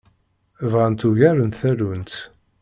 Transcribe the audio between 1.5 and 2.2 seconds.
tallunt.